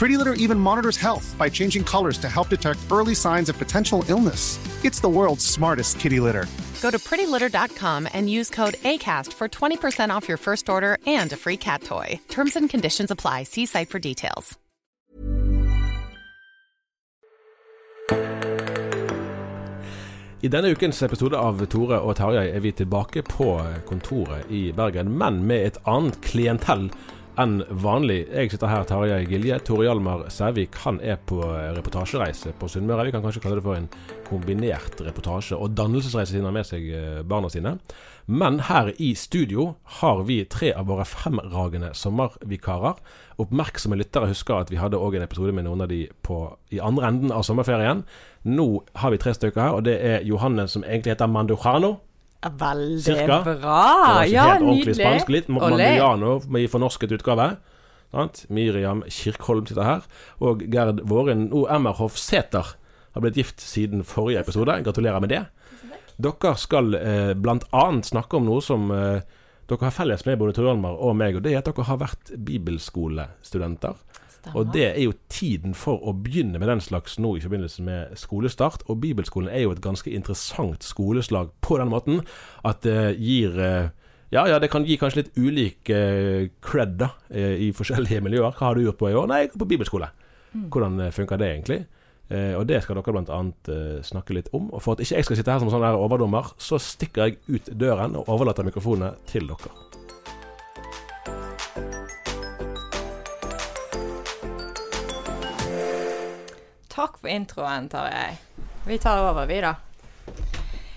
[0.00, 4.02] Pretty Litter even monitors health by changing colors to help detect early signs of potential
[4.08, 4.58] illness.
[4.82, 6.46] It's the world's smartest kitty litter.
[6.80, 11.36] Go to prettylitter.com and use code ACAST for 20% off your first order and a
[11.36, 12.18] free cat toy.
[12.30, 13.42] Terms and conditions apply.
[13.42, 14.56] See site for details.
[20.42, 23.50] I denne ukens episode av Tore og Tarjei er vi tilbake på
[23.84, 26.88] kontoret i Bergen, men med et annet klientell
[27.38, 28.24] enn vanlig.
[28.32, 29.58] Jeg sitter her, Tarjei Gilje.
[29.62, 31.38] Tore Hjalmar Sævik han er på
[31.76, 33.06] reportasjereise på Sunnmøre.
[33.06, 33.88] Vi kan kanskje kalle det for en
[34.26, 37.76] kombinert reportasje- og dannelsesreise siden han har med seg eh, barna sine.
[38.26, 42.98] Men her i studio har vi tre av våre fremragende sommervikarer.
[43.42, 46.82] Oppmerksomme lyttere husker at vi hadde òg en episode med noen av de på, i
[46.82, 48.04] andre enden av sommerferien.
[48.46, 48.68] Nå
[49.02, 51.30] har vi tre stykker her, og det er Johanne som egentlig heter
[52.42, 53.40] Veldig Cirka.
[53.44, 54.22] bra.
[54.22, 54.94] Det Ja, nydelig.
[54.96, 55.28] spansk.
[55.28, 57.56] Litt Mariano i fornorsket utgave.
[58.10, 58.46] Sant?
[58.48, 60.00] Miriam Kirkholm sitter her.
[60.40, 61.66] Og Gerd Våren O.
[61.68, 62.74] Emmerhoff Sæter
[63.14, 64.82] har blitt gift siden forrige episode.
[64.84, 65.46] Gratulerer med det.
[66.20, 67.84] Dere skal eh, bl.a.
[68.02, 69.20] snakke om noe som eh,
[69.68, 71.96] dere har felles med både Tor Hjalmar og meg, og det er at dere har
[72.02, 73.94] vært bibelskolestudenter.
[74.54, 78.16] Og det er jo tiden for å begynne med den slags nå i forbindelse med
[78.18, 78.84] skolestart.
[78.88, 82.22] Og bibelskolen er jo et ganske interessant skoleslag på den måten
[82.66, 83.90] at det gir eh,
[84.30, 88.54] ja, ja, det kan gi kanskje litt ulik eh, cred da, eh, i forskjellige miljøer.
[88.54, 89.26] Hva har du gjort på i år?
[89.30, 90.12] Nei, jeg går på bibelskole.
[90.54, 91.80] Hvordan eh, funker det egentlig?
[92.30, 94.70] Eh, og det skal dere annet eh, snakke litt om.
[94.70, 97.72] Og for at ikke jeg skal sitte her som sånn overdommer, så stikker jeg ut
[97.74, 99.89] døren og overlater mikrofonene til dere.
[107.00, 108.34] Takk for introen, Tarjei.
[108.84, 109.70] Vi tar over, vi, da.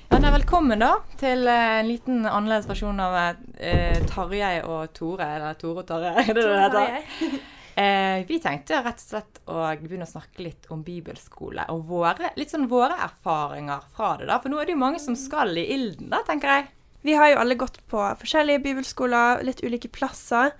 [0.09, 5.29] Ja, nei, velkommen da til eh, en liten annerledes versjon av eh, Tarjei og Tore.
[5.37, 7.39] Eller Tore og Tarjei, er det det heter?
[7.73, 12.29] Eh, vi tenkte rett og slett å begynne å snakke litt om bibelskole og våre,
[12.37, 14.27] litt sånn våre erfaringer fra det.
[14.29, 14.37] da.
[14.43, 16.67] For nå er det jo mange som skal i ilden, da, tenker jeg.
[17.01, 20.53] Vi har jo alle gått på forskjellige bibelskoler, litt ulike plasser.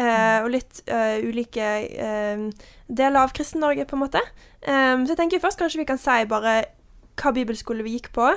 [0.00, 2.44] Eh, og litt eh, ulike eh,
[2.88, 4.22] deler av Kristen-Norge, på en måte.
[4.64, 6.62] Um, så jeg tenker først kanskje vi kan si bare
[7.20, 8.30] hva bibelskole vi gikk på.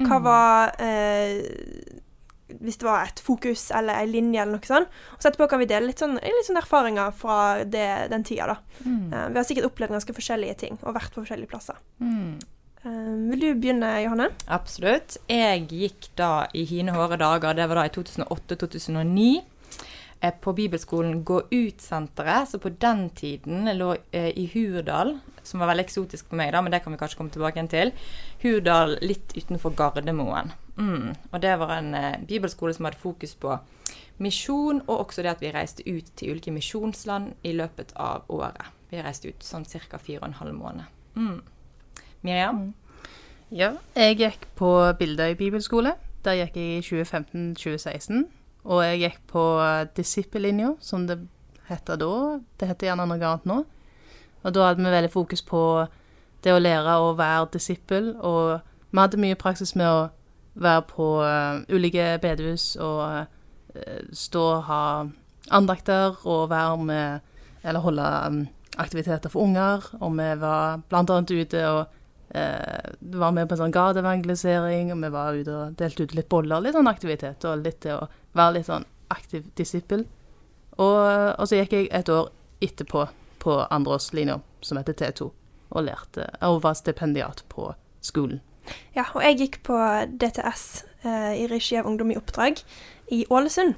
[0.00, 1.40] Hva var eh,
[2.60, 4.88] Hvis det var et fokus eller ei linje eller noe sånt.
[5.14, 8.54] Og så etterpå kan vi dele litt sånn, litt sånn erfaringer fra det, den tida,
[8.54, 8.56] da.
[8.86, 11.78] Eh, vi har sikkert opplevd ganske forskjellige ting og vært på forskjellige plasser.
[12.00, 12.40] Mm.
[13.28, 14.30] vil du begynne, Johanne?
[14.48, 15.18] Absolutt.
[15.28, 19.59] Jeg gikk da i hine hårde dager, det var da i 2008-2009, eh,
[20.20, 25.86] på bibelskolen Gå ut-senteret, som på den tiden lå eh, i Hurdal, som var veldig
[25.86, 27.92] eksotisk for meg, da, men det kan vi kanskje komme tilbake til.
[28.42, 30.52] Hurdal litt utenfor Gardermoen.
[30.76, 31.14] Mm.
[31.32, 33.56] Og det var en eh, bibelskole som hadde fokus på
[34.20, 38.68] misjon, og også det at vi reiste ut til ulike misjonsland i løpet av året.
[38.90, 39.98] Vi reiste ut sånn ca.
[39.98, 40.84] fire og en halv måned.
[41.16, 41.40] Mm.
[42.20, 42.74] Miriam?
[43.50, 44.68] Ja, jeg gikk på
[44.98, 45.96] Bildøy bibelskole.
[46.24, 48.28] Der gikk jeg i 2015-2016.
[48.64, 49.44] Og jeg gikk på
[49.96, 51.18] disippellinja, som det
[51.70, 52.40] heter da.
[52.60, 53.62] Det heter gjerne noe annet nå.
[54.40, 55.62] Og da hadde vi veldig fokus på
[56.44, 58.60] det å lære å være disippel, og
[58.90, 60.08] vi hadde mye praksis med å
[60.60, 63.02] være på eh, ulike bedehus og
[63.76, 64.84] eh, stå og ha
[65.50, 67.20] andakter og være med
[67.62, 68.46] Eller holde um,
[68.80, 69.84] aktiviteter for unger.
[70.00, 71.86] Og vi var blant annet ute og
[72.34, 76.30] eh, var med på en sånn gateevangelisering, og vi var ute og delte ut litt
[76.32, 80.06] boller, litt sånn aktivitet, og litt til å være litt sånn aktiv disippel.
[80.80, 81.00] Og
[81.40, 82.30] og så gikk jeg et år
[82.64, 83.08] etterpå
[83.40, 85.30] på andreårslinja, som heter T2,
[85.70, 87.72] og lærte, og var stipendiat på
[88.04, 88.40] skolen.
[88.94, 89.78] Ja, og jeg gikk på
[90.20, 90.64] DTS
[91.02, 92.60] eh, i regi av Ungdom i oppdrag
[93.14, 93.74] i Ålesund.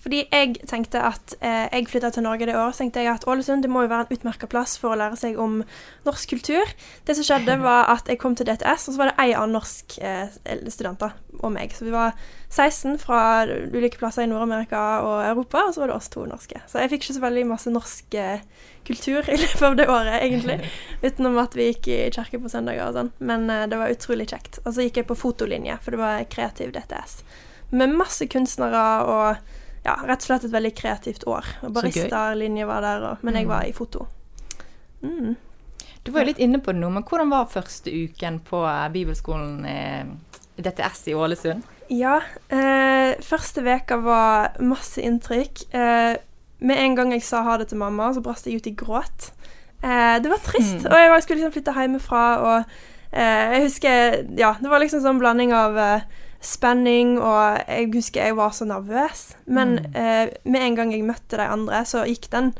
[0.00, 3.64] Fordi jeg tenkte at eh, jeg flytta til Norge det året, tenkte jeg at Ålesund
[3.64, 5.58] det må jo være en utmerka plass for å lære seg om
[6.06, 6.72] norsk kultur.
[7.04, 9.58] Det som skjedde, var at jeg kom til DTS, og så var det ei annen
[9.58, 10.32] norsk eh,
[10.72, 11.76] studenter og meg.
[11.76, 12.16] Så vi var
[12.48, 16.64] 16 fra ulike plasser i Nord-Amerika og Europa, og så var det oss to norske.
[16.70, 18.42] Så jeg fikk ikke så veldig masse norsk eh,
[18.88, 20.58] kultur i løpet av det året, egentlig.
[21.06, 23.14] Utenom at vi gikk i kirke på søndager og sånn.
[23.20, 24.62] Men eh, det var utrolig kjekt.
[24.64, 27.20] Og så gikk jeg på fotolinje, for det var kreativ DTS.
[27.76, 31.46] Med masse kunstnere og ja, rett og slett et veldig kreativt år.
[31.72, 34.06] Baristerlinje var der, og, men jeg var i foto.
[35.00, 35.36] Mm.
[36.02, 38.88] Du var jo litt inne på det nå, men hvordan var første uken på eh,
[38.92, 39.80] bibelskolen i
[40.60, 41.64] DTS i Ålesund?
[41.92, 45.64] Ja, eh, første veka var masse inntrykk.
[45.74, 46.14] Eh,
[46.60, 49.30] med en gang jeg sa ha det til mamma, så brast jeg ut i gråt.
[49.82, 50.88] Eh, det var trist, mm.
[50.92, 52.56] og jeg skulle liksom flytte hjemmefra, og
[53.12, 55.80] eh, jeg husker Ja, det var liksom sånn blanding av
[56.40, 59.34] spenning, og jeg husker jeg var så nervøs.
[59.46, 59.96] Men mm.
[59.96, 62.54] eh, med en gang jeg møtte de andre, så gikk den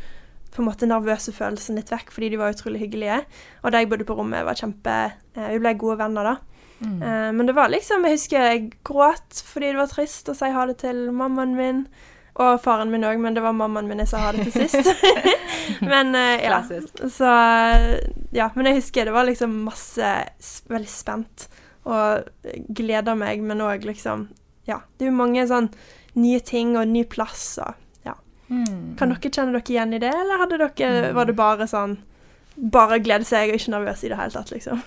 [0.50, 3.22] på en måte nervøse følelsen litt vekk, fordi de var utrolig hyggelige.
[3.62, 6.36] Og de jeg bodde på rommet, var kjempe eh, Vi ble gode venner da.
[6.80, 7.00] Mm.
[7.02, 10.48] Eh, men det var liksom Jeg husker jeg gråt fordi det var trist å si
[10.48, 11.84] ha det til mammaen min.
[12.40, 14.92] Og faren min òg, men det var mammaen min jeg sa ha det til sist.
[15.92, 16.60] men eh, ja.
[17.08, 17.32] Så
[18.36, 18.50] Ja.
[18.54, 20.12] Men jeg husker det var liksom masse
[20.70, 21.48] Veldig spent
[21.88, 22.26] og
[22.76, 24.28] gleder meg, men òg liksom
[24.68, 24.82] Ja.
[24.98, 25.70] Det er jo mange sånn
[26.14, 27.74] nye ting og ny plass og
[28.06, 28.14] ja.
[28.48, 28.96] Mm.
[28.98, 31.14] Kan dere kjenne dere igjen i det, eller hadde dere, mm.
[31.16, 31.98] var det bare sånn
[32.60, 34.80] Bare glede seg og ikke nervøs i det hele tatt, liksom?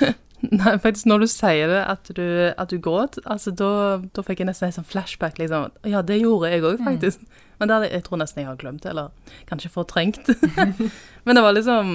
[0.44, 3.70] Nei, faktisk når du sier det, at du, at du gråt, altså da,
[4.14, 5.72] da, fikk jeg nesten en sånn flashback, liksom.
[5.88, 6.84] Ja, det gjorde jeg òg, mm.
[6.86, 7.24] faktisk.
[7.24, 7.46] Mm.
[7.58, 10.28] Men det, jeg tror nesten jeg har glemt det, eller kanskje fortrengt.
[11.24, 11.94] Men det var liksom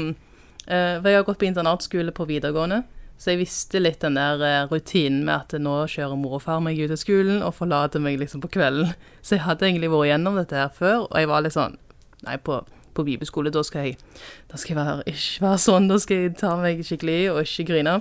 [0.66, 2.82] eh, jeg har gått på internatskole på videregående.
[3.22, 6.62] Så jeg visste litt den der eh, rutinen med at nå kjører mor og far
[6.66, 8.96] meg ut av skolen og forlater meg liksom på kvelden.
[9.26, 11.78] Så jeg hadde egentlig vært gjennom dette her før, og jeg var litt sånn
[12.22, 12.60] Nei, på,
[12.94, 14.02] på bibelskole, da skal jeg,
[14.50, 17.40] da skal jeg være, ikke være sånn, da skal jeg ta meg skikkelig i og
[17.42, 17.96] ikke grine.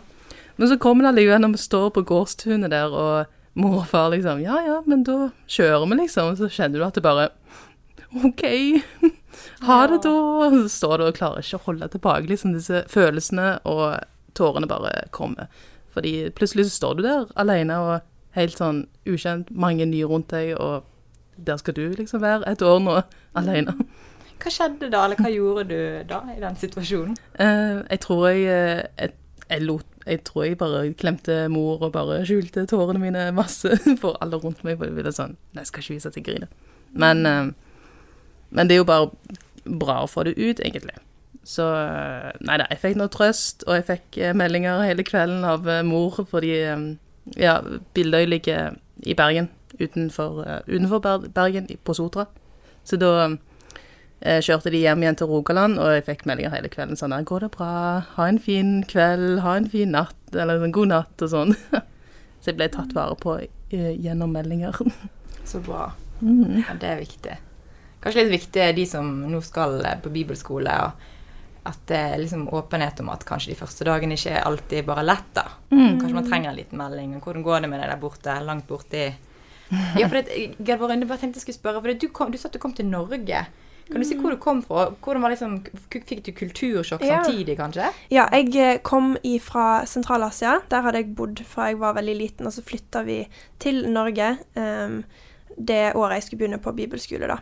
[0.60, 4.10] Men så kommer det allikevel når vi står på gårdstunet der, og mor og far
[4.12, 6.34] liksom Ja, ja, men da kjører vi, liksom.
[6.36, 7.30] Så kjenner du at det bare
[8.24, 8.44] OK.
[9.64, 10.14] Ha det, da.
[10.52, 14.02] Så står du og klarer ikke å holde tilbake liksom disse følelsene og
[14.36, 15.50] tårene bare kommer.
[15.90, 17.94] Fordi plutselig så står du der alene og
[18.38, 20.86] helt sånn ukjent, mange nye rundt deg, og
[21.40, 23.00] der skal du liksom være et år nå
[23.38, 23.74] alene.
[24.40, 27.16] Hva skjedde da, eller hva gjorde du da i den situasjonen?
[27.36, 29.12] Uh, jeg tror jeg, eh, jeg,
[29.50, 34.16] jeg, lot, jeg tror jeg bare klemte mor og bare skjulte tårene mine masse for
[34.24, 34.78] alle rundt meg.
[34.78, 36.54] For jeg ville sånn Nei, jeg skal ikke vise at jeg griner.
[37.04, 37.52] Men, uh,
[38.48, 39.10] men det er jo bare
[39.66, 40.96] bra å få det ut, egentlig.
[41.46, 41.64] Så
[42.44, 46.10] Nei da, jeg fikk noe trøst, og jeg fikk eh, meldinger hele kvelden av mor
[46.18, 46.52] mor fordi
[47.36, 47.60] ja,
[47.94, 48.76] Bildøy ligger
[49.06, 49.48] i Bergen,
[49.80, 52.26] utenfor, utenfor Bergen, på Sotra.
[52.84, 53.12] Så da
[54.24, 57.46] uh, kjørte de hjem igjen til Rogaland, og jeg fikk meldinger hele kvelden sånn 'Går
[57.46, 57.72] det bra?
[58.16, 59.40] Ha en fin kveld?
[59.44, 61.56] Ha en fin natt?' Eller sånn 'God natt?' og sånn.
[62.40, 64.76] Så jeg ble tatt vare på uh, gjennom meldinger.
[65.50, 65.92] Så bra.
[66.20, 66.64] Mm.
[66.64, 67.38] Ja, det er viktig.
[68.00, 70.72] Kanskje litt viktig de som nå skal på bibelskole.
[70.72, 71.19] og
[71.68, 75.04] at det er liksom åpenhet om at kanskje de første dagene ikke er alltid bare
[75.04, 75.32] lett.
[75.36, 75.46] da.
[75.70, 75.98] Mm.
[76.00, 77.16] Kanskje man trenger en liten melding.
[77.20, 78.36] Hvordan går det med deg der borte?
[78.46, 79.08] Langt borti
[80.00, 82.56] Ja, for det, jeg bare tenkte jeg skulle spørre, for du, kom, du sa at
[82.56, 83.44] du kom til Norge.
[83.90, 84.88] Kan du si hvor du kom fra?
[85.02, 85.56] Hvordan var liksom,
[85.90, 87.18] Fikk du kultursjokk ja.
[87.24, 87.88] samtidig, kanskje?
[88.12, 90.60] Ja, jeg eh, kom fra Sentral-Asia.
[90.70, 93.24] Der hadde jeg bodd fra jeg var veldig liten, og så flytta vi
[93.62, 95.02] til Norge um,
[95.58, 97.40] det året jeg skulle begynne på bibelskole, da.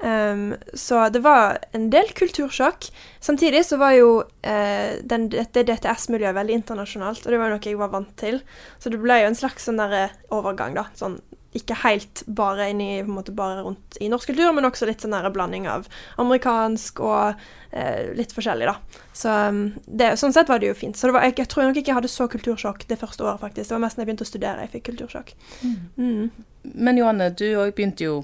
[0.00, 2.88] Um, så det var en del kultursjokk.
[3.20, 7.80] Samtidig så var jo uh, den, dette DTS-miljøet veldig internasjonalt, og det var noe jeg
[7.80, 8.40] var vant til.
[8.80, 10.88] Så det ble jo en slags sånn der overgang, da.
[10.96, 11.20] Sånn
[11.56, 15.16] ikke helt bare inn i, måte bare rundt i norsk kultur, men også litt sånn
[15.16, 15.88] der blanding av
[16.22, 17.40] amerikansk og
[17.74, 19.02] uh, litt forskjellig, da.
[19.12, 20.96] Så um, det, sånn sett var det jo fint.
[20.98, 23.68] Så var, jeg, jeg, tror nok ikke jeg hadde så kultursjokk det første året, faktisk.
[23.68, 25.34] Det var mest da jeg begynte å studere jeg fikk kultursjokk.
[25.60, 25.80] Mm.
[25.98, 26.68] Mm.
[26.86, 28.20] Men Johanne, du òg begynte jo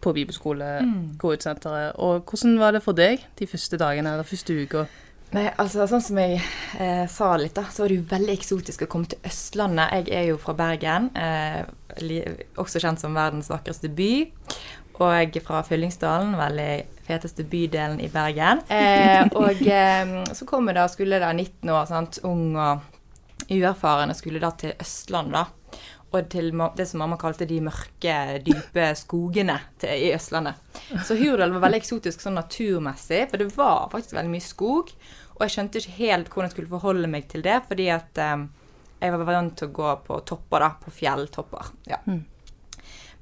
[0.00, 1.02] på bibelskole, mm.
[1.20, 1.96] KUT-senteret.
[2.02, 4.86] Og hvordan var det for deg de første dagene eller første uka?
[5.34, 6.38] Nei, altså Sånn som jeg
[6.78, 10.06] eh, sa litt, da, så var det jo veldig eksotisk å komme til Østlandet.
[10.06, 11.64] Jeg er jo fra Bergen, eh,
[12.60, 14.12] også kjent som verdens vakreste by.
[14.96, 16.70] Og jeg fra Fyllingsdalen, veldig
[17.04, 18.62] feteste bydelen i Bergen.
[18.72, 22.86] Eh, og eh, så kom jeg da, skulle da 19 år, sant, ung og
[23.50, 25.55] uerfaren, og skulle da til Østlandet, da.
[26.16, 30.60] Og til det som mamma kalte de mørke, dype skogene til, i Østlandet.
[31.06, 34.92] Så Hurdal var veldig eksotisk sånn naturmessig, for det var faktisk veldig mye skog.
[35.36, 38.46] Og jeg skjønte ikke helt hvordan jeg skulle forholde meg til det, fordi at eh,
[39.02, 40.70] jeg var vant til å gå på topper, da.
[40.80, 41.70] På fjelltopper.
[41.90, 42.00] Ja.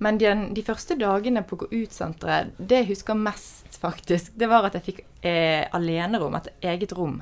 [0.05, 4.67] Men de, de første dagene på Gå ut-senteret, det jeg husker mest, faktisk, det var
[4.69, 7.21] at jeg fikk eh, alenerom, et eget rom.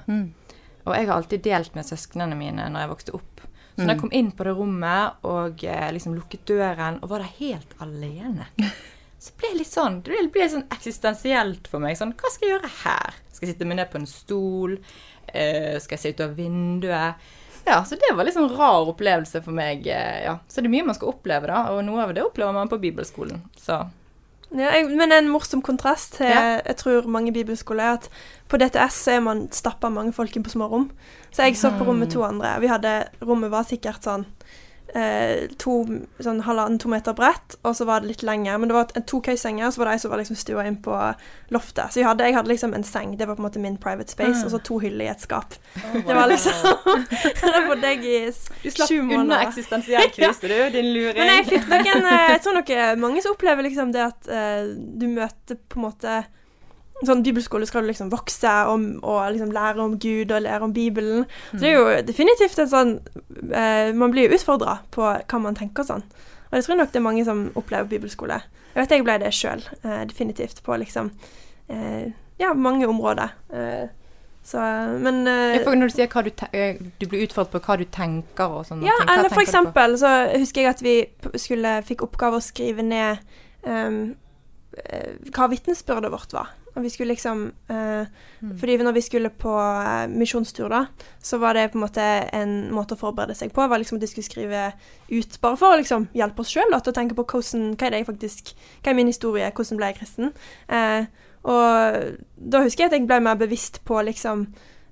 [0.82, 3.31] Og jeg har alltid delt med søsknene mine når jeg vokste opp.
[3.74, 7.22] Så når jeg kom inn på det rommet og eh, liksom lukket døren og var
[7.24, 8.46] der helt alene,
[9.22, 11.96] så ble det litt sånn Det ble litt sånn eksistensielt for meg.
[11.96, 13.14] Sånn, hva skal jeg gjøre her?
[13.32, 14.76] Skal jeg sitte meg ned på en stol?
[15.32, 17.30] Eh, skal jeg se ut av vinduet?
[17.64, 19.86] Ja, så det var litt sånn rar opplevelse for meg.
[19.86, 20.36] eh, ja.
[20.48, 22.80] Så det er mye man skal oppleve, da, og noe av det opplever man på
[22.82, 23.44] bibelskolen.
[23.56, 23.78] Så
[24.52, 26.60] Ja, jeg, men en morsom kontrast til Ja.
[26.66, 28.08] jeg tror mange bibelskoler er at
[28.48, 30.90] på DTS så er man stappa mange folk inn på små rom.
[31.32, 32.60] Så jeg satt på rom med to andre.
[32.60, 34.26] Vi hadde, Rommet var sikkert sånn
[34.94, 35.74] eh, to,
[36.22, 38.58] sånn halvannen to meter bredt, og så var det litt lenger.
[38.60, 40.76] Men det var to køysenger, og så var det ei som var liksom stua inn
[40.84, 40.96] på
[41.54, 41.92] loftet.
[41.94, 44.12] Så jeg hadde, jeg hadde liksom en seng, det var på en måte min private
[44.12, 45.56] space, og så to hyller i et skap.
[45.92, 46.52] Det var liksom
[47.52, 49.46] Det bodde deg i s- du slapp sju unna måneder.
[49.48, 51.18] eksistensiell krise, du, din luring.
[51.22, 54.04] Men jeg fikk nok en eh, Jeg tror nok eh, mange som opplever liksom det
[54.06, 56.22] at eh, du møter på en måte
[57.06, 60.72] Sånn bibelskole skal du liksom vokse om, og liksom lære om Gud og lære om
[60.74, 61.24] Bibelen.
[61.50, 62.92] Så det er jo definitivt en sånn
[63.50, 66.04] eh, Man blir jo utfordra på hva man tenker sånn.
[66.50, 68.42] Og jeg tror nok det er mange som opplever bibelskole.
[68.74, 71.10] Jeg vet jeg ble det sjøl, eh, definitivt, på liksom
[71.68, 73.34] eh, Ja, mange områder.
[73.52, 73.90] Eh,
[74.44, 74.58] så
[74.98, 78.56] Men eh, når du sier hva du, eh, du blir utfordret på hva du tenker
[78.58, 78.82] og sånn.
[78.86, 80.96] Ja, ting, eller for eksempel så husker jeg at vi
[81.38, 83.22] skulle, fikk oppgave å skrive ned
[83.62, 84.00] eh,
[85.32, 86.50] hva vitnesbyrdet vårt var.
[86.72, 88.06] Og vi skulle liksom eh,
[88.42, 88.58] Mm.
[88.58, 90.86] Fordi når vi skulle på eh, misjonstur, da,
[91.22, 93.68] så var det på en måte en måte å forberede seg på.
[93.70, 94.72] var liksom at de skulle skrive
[95.12, 97.94] ut, bare for å liksom hjelpe oss sjøl til å tenke på hvordan, hva er
[97.94, 100.32] det jeg faktisk Hva er min historie, hvordan ble jeg kristen?
[100.68, 101.06] Eh,
[101.42, 104.48] og da husker jeg at jeg ble mer bevisst på liksom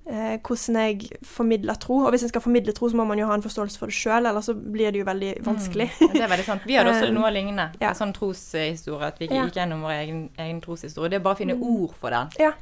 [0.06, 1.98] eh, hvordan jeg formidler tro.
[2.04, 3.94] Og hvis jeg skal formidle tro, så må man jo ha en forståelse for det
[3.94, 5.90] sjøl, ellers så blir det jo veldig vanskelig.
[6.00, 6.12] Mm.
[6.12, 6.62] Det er veldig sant.
[6.66, 7.68] Vi hadde også Um, noe lignende.
[7.80, 7.88] ja.
[7.90, 9.06] En sånn troshistorie.
[9.06, 11.10] At vi ikke gikk gjennom vår egen, egen troshistorie.
[11.10, 11.62] Det er bare å finne Mm.
[11.62, 12.28] ord for den.
[12.38, 12.52] Ja.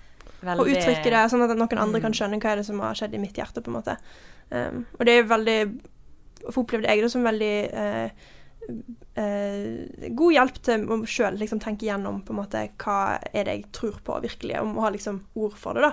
[0.42, 2.02] Veldig- Og uttrykke det sånn at noen andre Mm.
[2.02, 3.96] kan skjønne hva er det som har skjedd i mitt hjerte, på en måte.
[4.50, 5.80] Um, og det er veldig
[6.52, 8.10] For opplevde jeg det som veldig eh,
[9.16, 13.54] eh, god hjelp til å sjøl liksom, tenke gjennom på en måte hva er det
[13.56, 15.92] jeg tror på virkelig, om å ha liksom ord for det, da.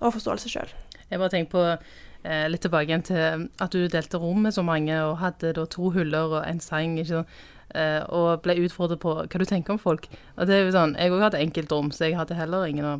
[0.00, 0.74] Og forståelse sjøl.
[1.08, 4.62] Jeg bare tenker på eh, litt tilbake igjen til at du delte rom med så
[4.66, 7.30] mange, og hadde da to huller og en seng, ikke sånn,
[7.76, 10.08] Eh, og ble utfordret på hva du tenker om folk.
[10.36, 12.94] Og det er jo sånn, Jeg òg hadde enkeltrom, så jeg hadde heller ingen å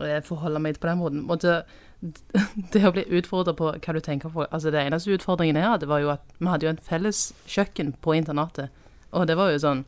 [0.00, 1.26] eh, forholde meg til på den måten.
[1.28, 1.64] Og det,
[2.72, 5.68] det å bli utfordret på hva du tenker om folk Altså Det eneste utfordringen jeg
[5.68, 8.72] hadde, var jo at vi hadde jo en felles kjøkken på internatet.
[9.12, 9.84] Og det var jo sånn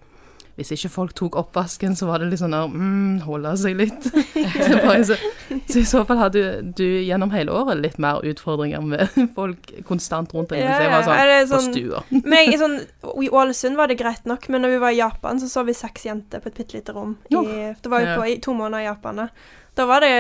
[0.57, 4.07] Hvis ikke folk tok oppvasken, så var det litt sånn der mm, Holde seg litt.
[4.69, 5.17] så, så,
[5.69, 9.69] så i så fall hadde du, du gjennom hele året litt mer utfordringer med folk
[9.89, 10.63] konstant rundt deg.
[10.65, 12.01] Ja, jeg var sånn er på sånn- stua.
[12.23, 12.79] Men jeg, sånn,
[13.27, 15.77] I Ålesund var det greit nok, men når vi var i Japan, så så vi
[15.77, 17.13] seks jenter på et bitte lite rom.
[17.29, 17.45] I,
[17.77, 19.21] det var jo på i to måneder i Japan.
[19.21, 19.29] Da,
[19.77, 20.15] da var det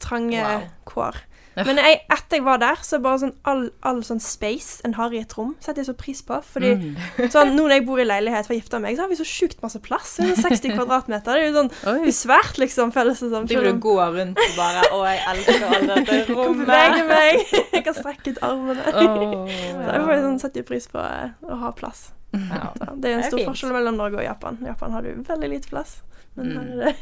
[0.00, 0.66] trange Wow.
[0.88, 1.20] kår.
[1.56, 1.62] Ja.
[1.68, 5.12] Men jeg, etter jeg var der, så bare sånn all, all sånn space en har
[5.14, 6.40] i et rom, setter jeg så pris på.
[6.42, 7.28] Fordi Mm.
[7.30, 9.26] sånn, nå når jeg bor i leilighet for å gifte meg, så har vi så
[9.28, 10.16] sjukt masse plass.
[10.18, 11.32] Det er sånn 60 kvadratmeter.
[11.38, 11.70] Det er jo sånn
[12.02, 12.10] Oi.
[12.10, 13.46] svært, liksom, føles det som.
[13.46, 16.66] Du vil jo rundt og bare Å, jeg elsker alle dette Kan rommet.
[16.66, 17.54] bevege meg.
[17.72, 18.82] Jeg kan strekke ut armene.
[18.90, 19.46] Åh.
[19.84, 22.08] Så jeg får sånn, setter pris på eh, å ha plass.
[22.34, 22.72] Ja.
[22.98, 24.58] Det er en stor er forskjell mellom Norge og Japan.
[24.64, 26.00] I Japan har du veldig lite plass,
[26.34, 26.80] men Mm.
[26.82, 26.94] her er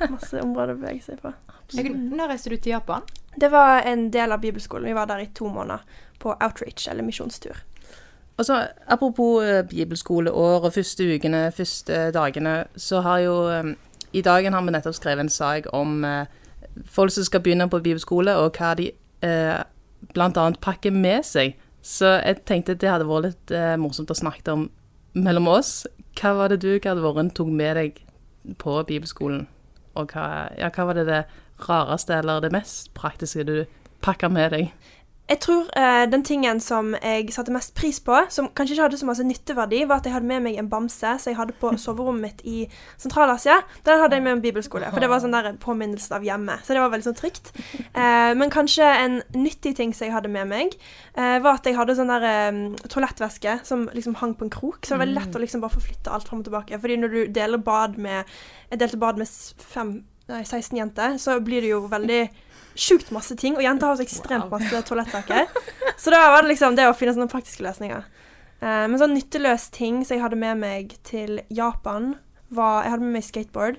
[0.00, 1.30] det masse områder å bevege seg på.
[1.76, 3.02] Når reiste du til Japan?
[3.40, 4.88] Det var en del av bibelskolen.
[4.88, 5.84] Vi var der i to måneder
[6.18, 7.56] på outreach, eller misjonstur.
[8.36, 13.74] Og så Apropos eh, bibelskoleår og første ukene, første dagene, så har jo eh,
[14.12, 16.26] I dagen har vi nettopp skrevet en sak om eh,
[16.84, 18.90] folk som skal begynne på bibelskole, og hva de
[19.22, 19.62] eh,
[20.12, 20.50] bl.a.
[20.60, 21.56] pakker med seg.
[21.82, 24.64] Så jeg tenkte det hadde vært litt morsomt å snakke om
[25.14, 25.86] mellom oss.
[26.18, 28.00] Hva var det du, Gerd Våren, tok med deg
[28.58, 29.46] på bibelskolen?
[29.94, 31.20] Og hva, ja, hva var det det
[31.68, 33.56] rareste eller det mest praktiske du
[34.04, 34.92] pakker med deg?
[35.26, 38.98] Jeg tror eh, den tingen som jeg satte mest pris på, som kanskje ikke hadde
[39.00, 41.72] så masse nytteverdi, var at jeg hadde med meg en bamse som jeg hadde på
[41.82, 42.68] soverommet mitt i
[43.02, 43.56] Sentral-Asia.
[43.88, 46.60] Den hadde jeg med en bibelskole, for det var sånn der en påminnelse av hjemme.
[46.62, 47.50] Så det var veldig sånn trygt.
[47.74, 50.78] Eh, men kanskje en nyttig ting som jeg hadde med meg,
[51.18, 54.84] eh, var at jeg hadde sånn der toalettvæske som liksom hang på en krok.
[54.84, 56.78] Så det var veldig lett å liksom bare forflytte alt fram og tilbake.
[56.78, 58.22] Fordi når du deler bad med
[58.70, 59.30] Jeg delte bad med
[59.62, 59.90] fem,
[60.30, 62.20] nei, 16 jenter, så blir det jo veldig
[62.76, 65.48] sjukt masse ting, og jenter har så ekstremt masse toalettsaker.
[65.96, 68.04] Så da var det liksom det å finne sånne praktiske løsninger.
[68.60, 72.14] Eh, men sånn nytteløs ting som jeg hadde med meg til Japan,
[72.54, 73.78] var Jeg hadde med meg skateboard.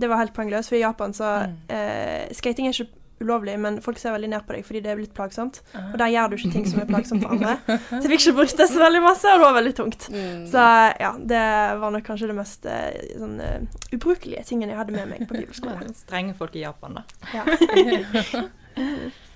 [0.00, 1.32] Det var helt poengløst, for i Japan så
[1.68, 5.00] eh, Skating er ikke ulovlig, men folk ser veldig ned på deg fordi det er
[5.00, 5.62] litt plagsomt.
[5.78, 7.56] Og der gjør du ikke ting som er plagsomt for andre.
[7.66, 10.08] Så jeg fikk ikke brukt det så veldig masse, og det var veldig tungt.
[10.52, 10.68] Så
[11.02, 11.42] ja, det
[11.82, 12.88] var nok kanskje det mest eh,
[13.18, 15.92] sånn uh, ubrukelige tingen jeg hadde med meg på bibelskolen.
[16.04, 17.06] Strenge folk i Japan, da.
[17.34, 17.44] Ja.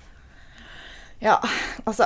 [1.17, 1.39] Ja,
[1.89, 2.05] altså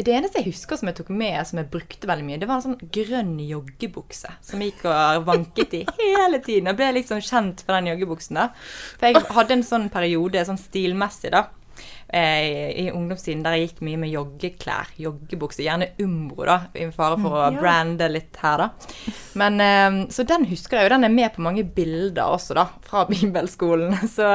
[0.00, 2.60] Det eneste jeg husker som jeg tok med, som jeg brukte veldig mye, det var
[2.60, 6.70] en sånn grønn joggebukse som jeg gikk og vanket i hele tiden.
[6.72, 8.48] Og ble liksom kjent for den joggebuksen, da.
[9.00, 11.46] For jeg hadde en sånn periode, sånn stilmessig, da.
[12.12, 17.16] eh, I ungdomstiden der jeg gikk mye med joggeklær, joggebukse, gjerne Umbro, da, i fare
[17.20, 17.60] for å Ja.
[17.60, 18.70] brande litt her, da.
[19.34, 22.66] Men, eh, så den husker jeg jo, den er med på mange bilder også, da,
[22.82, 23.94] fra bibelskolen.
[24.08, 24.26] Så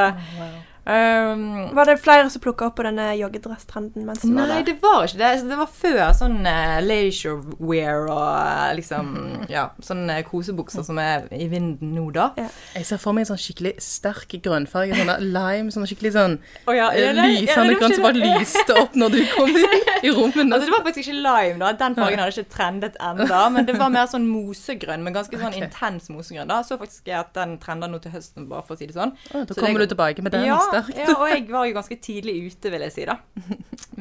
[0.86, 4.66] um, Var det flere som plukka opp på denne joggedresstrenden mens du var Nei, der?
[4.70, 5.30] det var ikke det.
[5.32, 9.12] Altså, Det var før sånn uh, leisure wear og uh, liksom
[9.52, 12.30] Ja, sånne kosebukser som er i vinden nå, da.
[12.76, 16.38] Jeg ser for meg en sånn skikkelig sterk grønnfarge, sånn lime, sånn skikkelig sånn
[16.68, 19.76] oh, ja, eh, ja, lysende grønn som bare lyste opp når du kom inn
[20.06, 20.52] i rommet.
[20.54, 21.72] Altså, det var faktisk ikke lime, da.
[21.80, 25.56] Den fargen hadde ikke trendet enda, men det var mer sånn mosegrønn, men ganske sånn
[25.58, 26.50] intens mosegrønn.
[26.52, 26.62] da.
[26.68, 29.14] Så faktisk jeg at den trender nå til høsten, bare for å si det sånn.
[29.32, 31.00] Å, da Så kommer det- du tilbake med den ja, sterkt.
[31.00, 33.18] ja, og jeg var jo ganske tidlig ute, vil jeg si, da.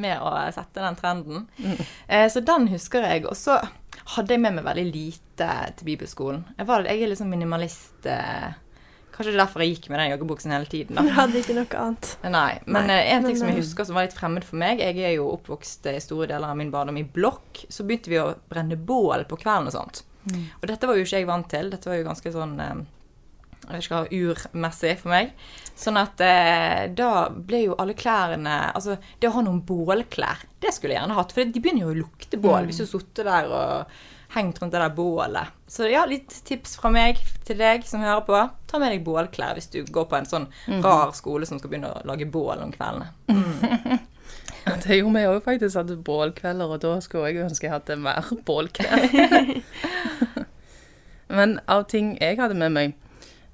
[0.01, 1.47] Med å sette den trenden.
[2.09, 3.27] Eh, så den husker jeg.
[3.31, 3.61] Og så
[4.17, 6.45] hadde jeg med meg veldig lite til bibelskolen.
[6.59, 7.95] Jeg, var, jeg er sånn minimalist.
[8.11, 8.53] Eh,
[9.15, 11.05] kanskje det er derfor jeg gikk med den joggebuksen hele tiden, da.
[11.07, 12.11] Du hadde ikke noe annet.
[12.27, 14.83] Nei, men Nei, eh, en ting som jeg husker som var litt fremmed for meg
[14.83, 17.65] Jeg er jo oppvokst i store deler av min barndom i blokk.
[17.71, 20.03] Så begynte vi å brenne bål på kvelden og sånt.
[20.61, 21.71] Og dette var jo ikke jeg vant til.
[21.73, 22.77] Dette var jo ganske sånn eh,
[23.71, 25.35] jeg ikke hva, urmessig for meg.
[25.79, 30.75] Sånn at eh, da ble jo alle klærne Altså, det å ha noen bålklær, det
[30.75, 31.35] skulle jeg gjerne hatt.
[31.35, 33.97] For de begynner jo å lukte bål hvis du har sittet der og
[34.35, 35.53] hengt rundt det der bålet.
[35.67, 38.41] Så ja, litt tips fra meg til deg som hører på.
[38.71, 40.49] Ta med deg bålklær hvis du går på en sånn
[40.83, 43.13] rar skole som skal begynne å lage bål om kveldene.
[44.65, 48.31] Det gjorde vi òg faktisk, hadde bålkvelder, og da skulle jeg ønske jeg hadde mer
[48.49, 49.03] bålklær.
[51.39, 52.95] men av ting jeg hadde med meg,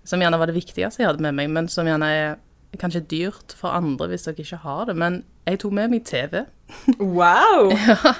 [0.04, 2.38] som gjerne var det viktigste jeg hadde med meg, men som gjerne er
[2.78, 6.44] kanskje dyrt for andre hvis dere ikke har det, men jeg tok med meg TV.
[7.00, 7.72] Wow!
[7.88, 8.14] ja,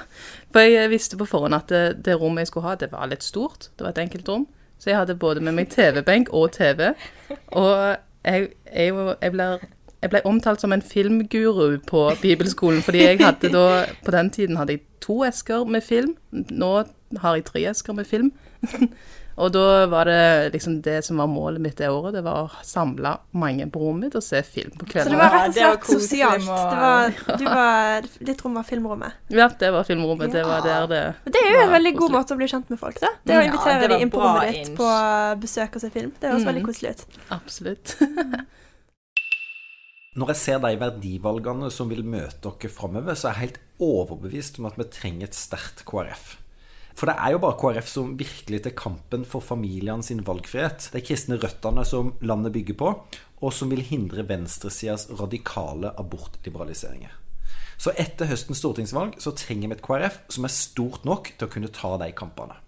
[0.51, 3.23] For jeg visste på forhånd at det, det rommet jeg skulle ha, det var litt
[3.23, 3.69] stort.
[3.77, 4.47] Det var et enkelt rom.
[4.81, 6.91] Så jeg hadde både med meg TV-benk og TV.
[7.47, 9.47] Og jeg, jeg, jeg, ble,
[10.01, 14.57] jeg ble omtalt som en filmguru på bibelskolen, fordi jeg hadde da På den tiden
[14.57, 16.15] hadde jeg to esker med film.
[16.31, 16.71] Nå
[17.21, 18.33] har jeg tre esker med film.
[19.37, 22.63] Og da var det liksom det som var målet mitt det året, det var å
[22.67, 25.63] samle mange på rommet mitt og se film på Så det var rett og det
[25.63, 26.49] var slett koselig sosialt.
[26.51, 29.19] Det var, du var, ditt rom var filmrommet.
[29.31, 30.31] Ja, det var filmrommet.
[30.35, 32.69] Det var der det Men det er jo en veldig god måte å bli kjent
[32.73, 33.13] med folk, da.
[33.23, 34.77] Det å Ja, invitere det dem inn på rommet ditt inch.
[34.81, 34.89] på
[35.45, 36.11] besøk og se film.
[36.19, 37.05] Det høres veldig koselig ut.
[37.37, 37.95] Absolutt.
[40.19, 44.59] Når jeg ser de verdivalgene som vil møte dere framover, så er jeg helt overbevist
[44.59, 46.33] om at vi trenger et sterkt KrF.
[47.01, 50.91] For det er jo bare KrF som virkelig tar kampen for familiene sin valgfrihet.
[50.93, 52.91] De kristne røttene som landet bygger på,
[53.41, 57.15] og som vil hindre venstresidas radikale abortliberaliseringer.
[57.81, 61.53] Så etter høstens stortingsvalg så trenger vi et KrF som er stort nok til å
[61.55, 62.59] kunne ta de kampene.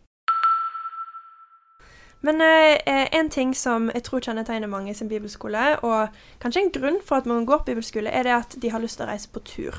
[2.25, 6.97] Men eh, en ting som jeg tror kjennetegner mange sin bibelskole, og kanskje en grunn
[7.05, 9.29] for at man går på bibelskole, er det at de har lyst til å reise
[9.29, 9.77] på tur.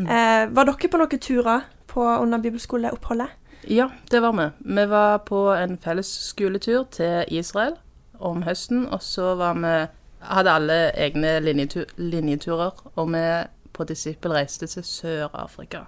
[0.00, 3.36] Eh, var dere på noen turer på, under bibelskoleoppholdet?
[3.68, 4.74] Ja, det var vi.
[4.74, 7.76] Vi var på en felles skoletur til Israel
[8.18, 9.74] om høsten, og så var vi
[10.20, 13.24] hadde alle egne linjetur, linjeturer, og vi
[13.72, 15.86] på Disippel reiste til Sør-Afrika.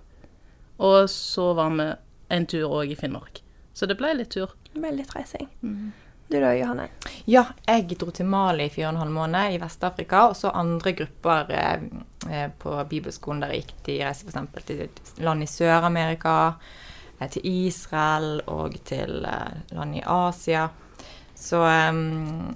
[0.78, 1.88] Og så var vi
[2.32, 3.42] en tur òg i Finnmark.
[3.72, 4.54] Så det ble litt tur.
[4.72, 5.48] Det ble litt reising.
[6.32, 6.86] Du da, Johanne?
[7.28, 10.22] Ja, jeg dro til Mali i fire og en halv måned i Vest-Afrika.
[10.30, 11.82] Og så andre grupper eh,
[12.30, 14.64] eh, på bibelskolen der gikk de reiste f.eks.
[14.64, 16.54] til land i Sør-Amerika,
[17.30, 20.68] til Israel og til eh, land i Asia.
[21.34, 21.92] Så eh,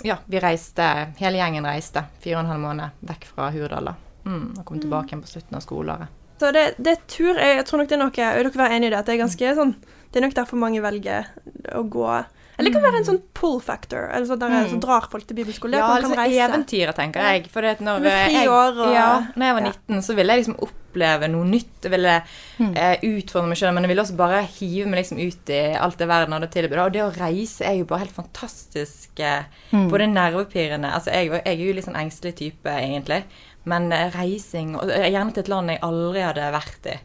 [0.07, 0.89] ja, vi reiste,
[1.21, 3.93] hele gjengen reiste fire og en halv måned vekk fra Hurdal.
[3.93, 3.97] da.
[4.27, 6.23] Mm, og kom tilbake igjen på slutten av skoleåret.
[6.41, 8.89] Så det, det tur jeg, jeg tror nok det er noe Vil dere være enig
[8.89, 8.99] i det?
[8.99, 11.31] At det er ganske sånn Det er nok derfor mange velger
[11.73, 12.11] å gå
[12.59, 15.37] Eller det kan være en sånn pull factor, eller sånn der, som drar folk til
[15.37, 15.77] bibelskole.
[15.77, 16.47] Ja, man kan liksom reise.
[16.47, 17.47] eventyret, tenker jeg.
[17.53, 19.73] For når jeg, og- ja, når jeg var ja.
[19.89, 21.83] 19, så ville jeg liksom oppleve noe nytt.
[21.85, 22.15] Jeg ville
[22.59, 22.73] mm.
[22.77, 25.99] eh, utfordre meg sjøl, men jeg ville også bare hive meg liksom ut i alt
[25.99, 26.81] det verden hadde tilbudt.
[26.87, 29.21] Og det å reise er jo bare helt fantastisk.
[29.21, 29.89] Eh, Hmm.
[29.91, 33.25] Både nervepirrende Altså, jeg, jeg er jo litt sånn engstelig type, egentlig.
[33.67, 36.97] Men eh, reising og eh, Gjerne til et land jeg aldri hadde vært i.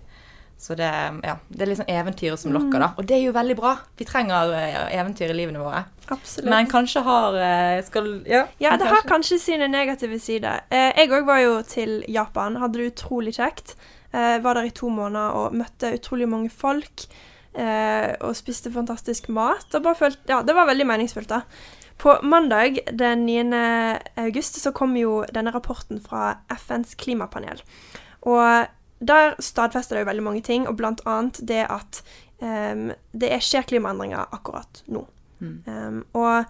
[0.62, 0.88] Så det,
[1.26, 2.92] ja, det er liksom eventyret som lokker, da.
[3.02, 3.72] Og det er jo veldig bra.
[3.98, 5.80] Vi trenger eh, eventyr i livene våre.
[6.14, 6.52] Absolutt.
[6.54, 10.62] Men kanskje har eh, skal, Ja, Ja, det har kanskje sine negative sider.
[10.70, 13.74] Eh, jeg òg var jo til Japan, hadde det utrolig kjekt.
[14.12, 17.06] Var der i to måneder og møtte utrolig mange folk.
[17.56, 19.70] Og spiste fantastisk mat.
[19.72, 21.40] Og bare følte, ja, det var veldig meningsfullt, da.
[21.98, 23.56] På mandag den 9.
[24.26, 27.64] august så kom jo denne rapporten fra FNs klimapanel.
[28.28, 28.68] Og
[29.02, 32.04] der stadfester det jo veldig mange ting, og blant annet det at
[32.40, 35.06] um, det er, skjer klimaendringer akkurat nå.
[35.42, 36.46] Em, og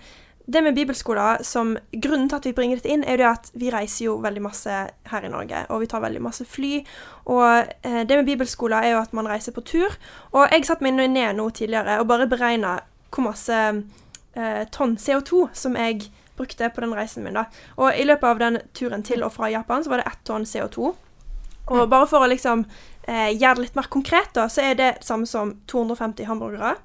[0.51, 3.49] det med bibelskoler som Grunnen til at vi bringer dette inn, er jo det at
[3.55, 4.77] vi reiser jo veldig masse
[5.11, 6.81] her i Norge, og vi tar veldig masse fly.
[7.31, 9.95] Og eh, det med bibelskoler er jo at man reiser på tur.
[10.31, 12.79] Og jeg satte meg ned nå tidligere og bare beregna
[13.11, 16.09] hvor masse eh, tonn CO2 som jeg
[16.39, 17.37] brukte på den reisen min.
[17.37, 17.45] da.
[17.77, 20.47] Og i løpet av den turen til og fra Japan så var det ett tonn
[20.47, 20.93] CO2.
[21.71, 22.65] Og bare for å liksom
[23.07, 26.75] eh, gjøre det litt mer konkret, da, så er det det samme som 250 hamburgere.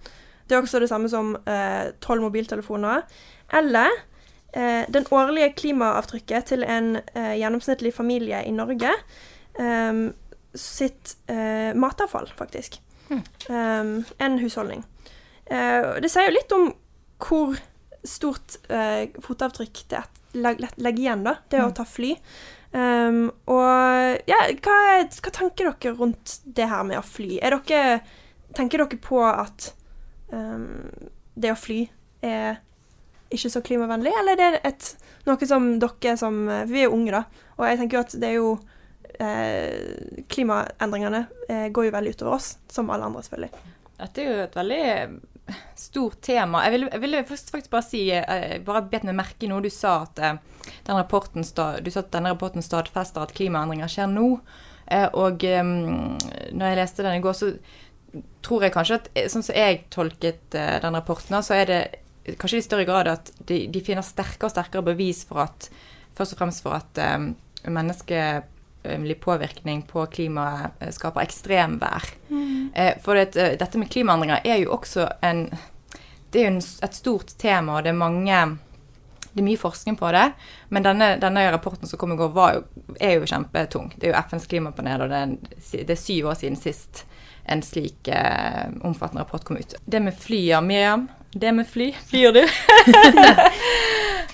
[0.47, 3.05] Det er også det samme som eh, 12 mobiltelefoner.
[3.59, 3.91] Eller
[4.55, 8.95] eh, den årlige klimaavtrykket til en eh, gjennomsnittlig familie i Norge
[9.59, 10.03] eh,
[10.57, 12.81] sitt eh, matavfall, faktisk.
[13.11, 14.87] Eh, en husholdning.
[15.47, 16.71] Uh, det sier jo litt om
[17.23, 17.55] hvor
[18.07, 21.37] stort uh, fotavtrykk det er å legge igjen, da.
[21.49, 22.17] Det å ta fly.
[22.77, 24.77] Um, og ja, hva,
[25.09, 27.39] hva tenker dere rundt det her med å fly?
[27.41, 28.01] Er dere,
[28.57, 29.71] tenker dere på at
[30.29, 30.85] um,
[31.37, 31.87] det å fly
[32.27, 32.59] er
[33.33, 34.91] ikke så klimavennlig, eller er det et,
[35.27, 37.25] noe som dere som Vi er unge, da,
[37.57, 38.51] og jeg tenker jo at det er jo
[39.19, 43.65] eh, Klimaendringene eh, går jo veldig utover oss, som alle andre, selvfølgelig.
[43.97, 44.85] Dette er jo et veldig
[45.79, 46.65] stort tema.
[46.67, 50.01] Jeg ville, jeg ville faktisk bare si eh, Bare bet meg merke noe du sa
[50.05, 50.39] at eh,
[50.87, 54.31] den rapporten denne rapporten stadfester at klimaendringer skjer nå.
[54.87, 57.53] Eh, og eh, når jeg leste den i går, så
[58.47, 61.81] tror jeg kanskje at sånn som jeg tolket den rapporten, så er det
[62.41, 65.69] kanskje i større grad at de, de finner sterkere og sterkere bevis for at
[66.17, 67.27] Først og fremst for at eh,
[68.87, 72.11] menneskelig påvirkning på klimaet eh, skaper ekstremvær.
[72.75, 75.51] Eh, for det, eh, dette med klimaendringer er jo også en
[76.31, 78.59] Det er jo en, et stort tema, og det er mange
[79.33, 80.33] det er mye forskning på det,
[80.69, 82.63] men denne, denne rapporten som kom i går, var jo,
[83.01, 83.91] er jo kjempetung.
[83.97, 87.05] Det er jo FNs klimapanel, og det er, det er syv år siden sist
[87.45, 89.75] en slik eh, omfattende rapport kom ut.
[89.85, 91.07] Det med fly, ja, Miriam.
[91.37, 92.45] Det med fly, flyr du?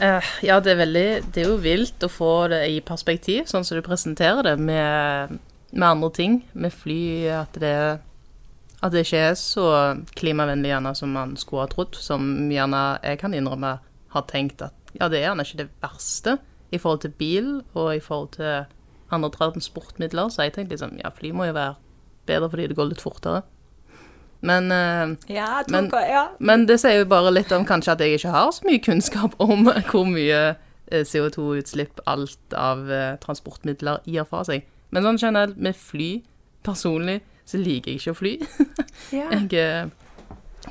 [0.02, 3.62] Eh, ja, det er veldig Det er jo vilt å få det i perspektiv, sånn
[3.62, 5.36] som du presenterer det, med,
[5.70, 6.38] med andre ting.
[6.58, 7.74] Med fly, at det,
[8.80, 9.66] at det ikke er så
[10.18, 12.00] klimavennlig gjerne som man skulle ha trodd.
[12.02, 13.76] Som gjerne jeg kan innrømme
[14.16, 16.36] har tenkt at ja, det er gjerne ikke det verste
[16.72, 18.66] i forhold til bil og i forhold til
[19.12, 20.32] andre transportmidler.
[20.32, 21.78] Så jeg tenkte liksom ja, fly må jo være
[22.26, 23.44] bedre fordi det går litt fortere.
[24.42, 26.28] Men eh, Ja, Men- ja.
[26.40, 29.34] men det sier jo bare litt om kanskje at jeg ikke har så mye kunnskap
[29.38, 30.56] om hvor mye
[30.90, 34.64] eh, CO2-utslipp alt av eh, transportmidler gir fra seg.
[34.90, 36.22] Men sånn generelt med fly,
[36.66, 38.34] personlig, så liker jeg ikke å fly.
[39.12, 39.28] Ja.
[39.30, 39.86] Jeg, eh,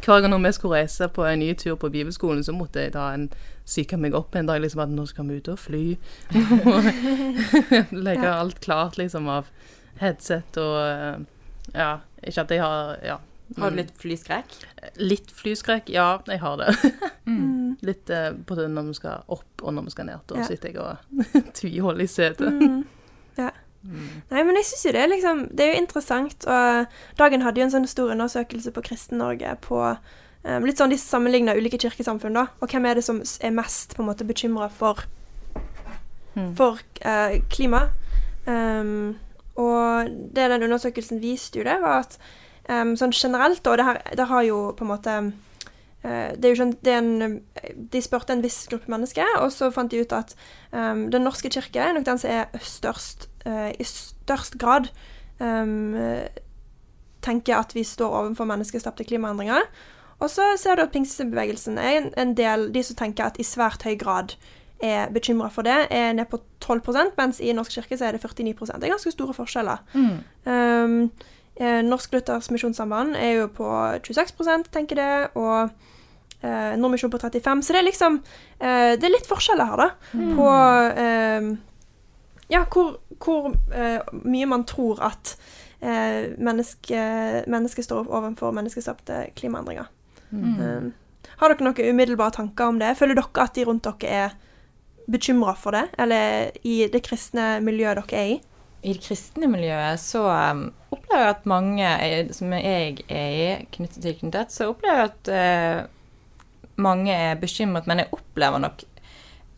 [0.05, 3.09] hver gang vi skulle reise på en ny tur på bibelskolen, så måtte jeg da
[3.13, 3.25] en
[3.65, 5.97] psyke meg opp en dag liksom at nå skal vi ut og fly.
[7.91, 9.47] Legge alt klart liksom av
[10.01, 11.19] headset og eh,
[11.75, 11.91] Ja,
[12.23, 13.17] ikke at jeg har Ja.
[13.59, 14.53] Har du litt flyskrekk?
[15.01, 16.75] Litt flyskrekk, ja, jeg har det.
[17.31, 17.77] Mm.
[17.87, 20.23] Litt eh, både når vi skal opp og når vi skal ned.
[20.27, 20.45] Da Ja.
[20.49, 20.97] sitter jeg og
[21.59, 22.49] tviholder i setet.
[22.57, 22.81] Mm.
[23.37, 23.51] Ja.
[24.29, 26.45] Nei, men jeg syns jo det er liksom Det er jo interessant.
[26.45, 30.99] Og Dagen hadde jo en sånn stor undersøkelse på Kristen-Norge på um, Litt sånn de
[31.01, 32.47] sammenligna ulike kirkesamfunn, da.
[32.61, 35.05] Og hvem er det som er mest på en måte bekymra for
[36.35, 36.53] Mm.
[36.55, 37.89] For uh, klima.
[38.47, 39.17] Um,
[39.59, 42.15] og det den undersøkelsen viste jo det, var at
[42.69, 45.15] um, sånn generelt, og det her det har jo på en måte
[46.03, 47.39] eh, det er jo sånn, det er en,
[47.93, 50.35] De spurte en viss gruppe mennesker, og så fant de ut at
[50.71, 54.91] um, Den norske kirke er nok den som er størst uh, i størst grad
[55.39, 55.97] um,
[57.21, 59.67] tenker at vi står overfor menneskeskapte klimaendringer.
[60.21, 63.45] Og så ser du at pinsebevegelsen er en, en del de som tenker at i
[63.45, 64.35] svært høy grad
[64.81, 68.21] er bekymra for det, er ned på 12% mens i Norsk kirke så er det
[68.21, 69.83] 49 Det er ganske store forskjeller.
[69.93, 70.09] Um,
[70.45, 71.27] eh,
[71.85, 73.67] Norsk Luthers Misjonssamband er jo på
[74.07, 75.71] 26% tenker det, og
[76.41, 78.19] eh, Nordmisjon på 35 Så det er liksom
[78.59, 79.89] eh, Det er litt forskjeller her, da,
[80.37, 80.51] på
[81.05, 81.49] eh,
[82.51, 85.35] Ja, hvor, hvor eh, mye man tror at
[85.79, 87.05] eh, menneske,
[87.47, 89.87] mennesket står overfor menneskeskapte klimaendringer.
[90.31, 90.91] Um,
[91.41, 92.95] har dere noen umiddelbare tanker om det?
[92.99, 94.35] Føler dere at de rundt dere er
[95.11, 98.39] bekymra for det, eller i det kristne miljøet dere er i?
[98.81, 103.49] I det kristne miljøet så um, opplever jeg at mange er, som jeg er i,
[103.75, 108.85] knyttet tilknyttet, så opplever jeg at uh, mange er bekymret, men jeg opplever nok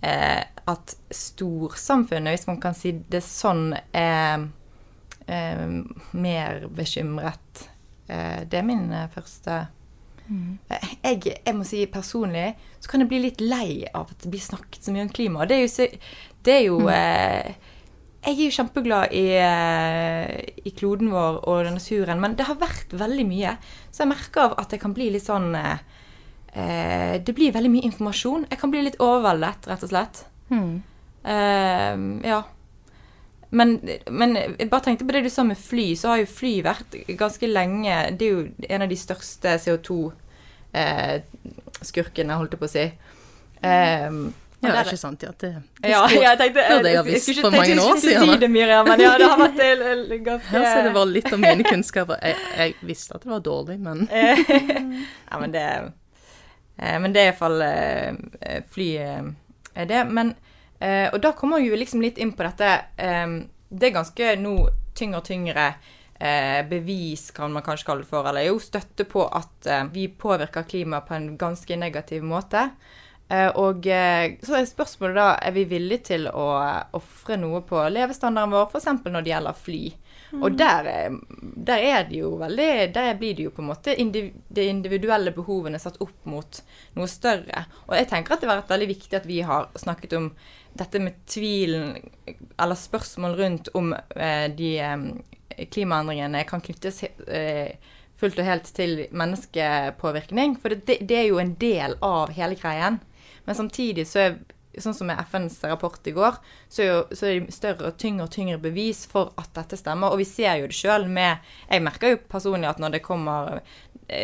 [0.04, 0.42] uh,
[0.74, 4.48] at storsamfunnet, hvis man kan si det sånn, er
[5.28, 5.80] uh,
[6.12, 7.68] mer bekymret.
[8.08, 9.66] Eh, det er min eh, første
[10.24, 10.58] Mm.
[11.04, 14.40] jeg, jeg må si personlig så kan jeg bli litt lei av at det blir
[14.40, 15.44] snakket så mye om klima.
[15.44, 15.88] Det er jo,
[16.48, 17.50] det er jo eh,
[18.24, 20.32] Jeg er jo kjempeglad i, eh,
[20.64, 23.60] i kloden vår og naturen, men det har vært veldig mye.
[23.92, 25.78] Så jeg merker av at jeg kan bli litt sånn eh,
[26.56, 28.46] eh, Det blir veldig mye informasjon.
[28.50, 30.24] Jeg kan bli litt overveldet, rett og slett.
[31.28, 31.96] Eh,
[32.30, 32.42] ja.
[33.52, 33.70] Men,
[34.10, 36.96] men jeg bare tenkte på det du sa med fly, så har jo fly vært
[37.20, 42.86] ganske lenge Det er jo en av de største CO2-skurkene, holdt jeg på å si.
[44.64, 45.32] Ja, det er ikke sant, ja.
[45.38, 45.50] Det,
[45.82, 47.46] det ja, skulle- jeg tenkte burde jeg ha skulle visst ikke-
[47.84, 48.30] år skulle siden.
[48.34, 51.06] Si det, Miriam, men ja, det har vært eh, eh, ganske Her så det var
[51.06, 52.20] litt av mine kunnskaper.
[52.24, 54.08] Jeg, jeg visste at det var dårlig, men
[55.32, 55.66] ja, men det
[56.78, 59.24] eh, Men det er iallfall uh, fly eh,
[59.76, 60.04] er det.
[60.10, 60.36] Men
[60.80, 63.28] eh, Og da kommer vi liksom litt inn på dette eh,
[63.70, 64.56] Det er ganske nå
[64.96, 65.68] tyngre og tyngre
[66.20, 70.08] eh, bevis, kan man kanskje kalle det for, eller jo støtte på at eh, vi
[70.08, 72.68] påvirker klimaet på en ganske negativ måte.
[73.34, 76.48] Eh, og eh, så er spørsmålet da er vi villige til å
[77.00, 78.90] ofre noe på levestandarden vår, f.eks.
[79.10, 79.84] når det gjelder fly.
[80.42, 81.18] Og der, er-
[81.70, 85.30] der er det jo veldig Der blir det jo på en måte indiv, de individuelle
[85.36, 86.62] behovene satt opp mot
[86.98, 87.66] noe større.
[87.86, 90.32] Og jeg tenker at det har vært veldig viktig at vi har snakket om
[90.74, 92.00] dette med tvilen,
[92.58, 97.76] eller spørsmål rundt om eh, de eh, klimaendringene kan knyttes eh,
[98.18, 100.58] fullt og helt til menneskepåvirkning.
[100.62, 102.98] For det, det er jo en del av hele greien.
[103.46, 104.36] Men samtidig så er
[104.82, 107.98] Sånn som med FNs rapport i går, så er, jo, så er det større og
[108.02, 110.10] tyngre og tyngre bevis for at dette stemmer.
[110.10, 113.60] Og vi ser jo det sjøl med Jeg merker jo personlig at når det kommer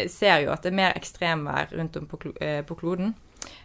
[0.09, 3.13] ser jo at det er mer ekstremvær rundt om på, eh, på kloden.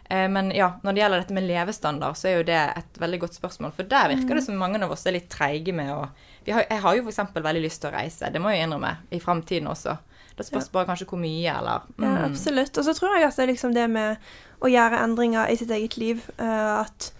[0.09, 3.19] Eh, Men ja, når det gjelder dette med levestandard, så er jo det et veldig
[3.19, 3.73] godt spørsmål.
[3.75, 6.09] For der virker det som mange av oss er litt treige med å
[6.45, 7.33] vi har, Jeg har jo f.eks.
[7.33, 9.97] veldig lyst til å reise, det må jeg innrømme, i framtiden også.
[10.35, 12.23] Det spørs bare kanskje hvor mye, eller Ja, mm.
[12.27, 12.77] absolutt.
[12.77, 14.17] Og så tror jeg at det er liksom det med
[14.63, 17.11] å gjøre endringer i sitt eget liv, eh, at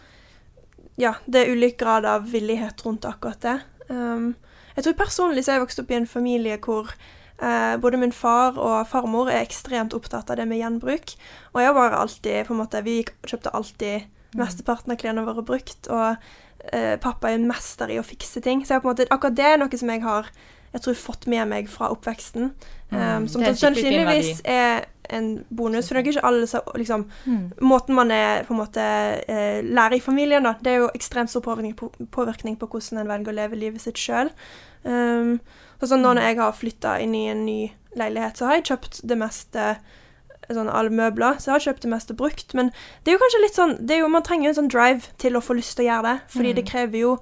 [1.00, 3.60] ja, det er ulik grad av villighet rundt akkurat det.
[3.90, 4.34] Um,
[4.76, 8.16] jeg tror personlig så er jeg vokst opp i en familie hvor eh, både min
[8.16, 11.16] far og farmor er ekstremt opptatt av det med gjenbruk.
[11.54, 15.88] Og jeg var alltid på en måte, Vi kjøpte alltid mesteparten av klærne våre brukt,
[15.88, 16.18] og
[16.74, 18.66] eh, pappa er en mester i å fikse ting.
[18.66, 20.32] Så jeg, måte, akkurat det er noe som jeg har
[20.76, 22.52] jeg tror fått med meg fra oppveksten.
[22.92, 25.88] Um, som sannsynligvis er en bonus.
[25.88, 27.06] For det er ikke alle så, liksom,
[27.64, 31.32] Måten man er på en måte eh, lærer i familien, da, det er jo ekstremt
[31.32, 34.32] stor påvirkning på, påvirkning på hvordan en velger å leve livet sitt sjøl.
[34.84, 35.38] Um,
[35.80, 37.60] så sånn, nå når jeg har flytta inn i en ny
[37.96, 39.70] leilighet, så har jeg kjøpt det meste
[40.46, 42.54] sånn alle møbler, så jeg har kjøpt det meste brukt.
[42.58, 42.70] Men
[43.02, 45.42] det er jo kanskje litt sånn det jo, Man trenger en sånn drive til å
[45.42, 47.16] få lyst til å gjøre det, fordi det krever jo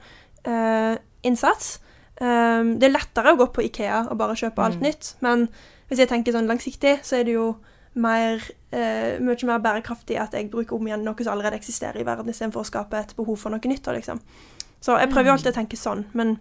[0.49, 1.77] eh, innsats.
[2.21, 5.47] Um, det er lettere å gå på Ikea og bare kjøpe alt nytt, men
[5.89, 7.47] hvis jeg tenker sånn langsiktig, så er det jo
[7.93, 8.41] mer,
[8.73, 12.29] uh, mye mer bærekraftig at jeg bruker om igjen noe som allerede eksisterer i verden,
[12.29, 13.89] istedenfor å skape et behov for noe nytt.
[13.97, 14.21] liksom.
[14.83, 16.37] Så jeg prøver jo alltid å tenke sånn, men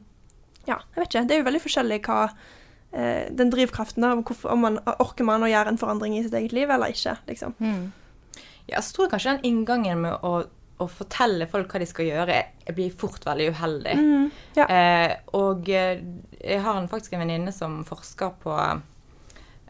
[0.66, 1.24] ja, jeg vet ikke.
[1.26, 5.50] Det er jo veldig forskjellig hva uh, den drivkraften er, om, man orker man å
[5.50, 7.16] gjøre en forandring i sitt eget liv eller ikke.
[7.32, 7.56] liksom.
[8.70, 10.44] Ja, så tror jeg kanskje den inngangen med å,
[10.83, 13.99] å fortelle folk hva de skal gjøre, jeg blir fort veldig uheldig.
[14.59, 14.66] ja.
[14.66, 16.03] Eh, og eh,
[16.42, 18.57] jeg har en, faktisk en venninne som forsker på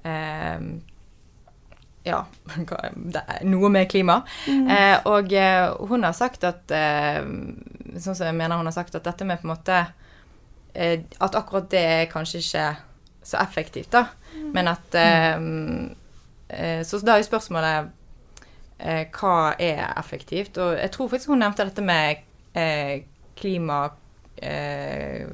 [0.05, 0.64] eh,
[2.03, 2.25] ja,
[3.53, 4.22] noe med klima.
[4.48, 7.22] Eh, og eh, hun har sagt at eh,
[7.92, 9.79] Sånn som jeg mener hun har sagt at dette med på en måte
[10.72, 12.68] At akkurat det er kanskje ikke
[13.22, 14.07] så effektivt, da.
[14.55, 14.96] Men at
[16.88, 17.92] Så da er spørsmålet
[18.83, 20.59] eh, hva er effektivt?
[20.59, 22.23] Og jeg tror faktisk hun nevnte dette med
[22.59, 23.03] eh,
[23.38, 23.85] klima
[24.42, 25.27] eh,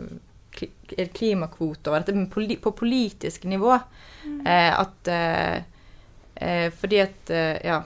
[1.15, 3.77] klimakvoter og dette med poli, på politisk nivå.
[4.45, 5.63] Eh, at eh,
[6.35, 7.83] eh, Fordi at eh, Ja.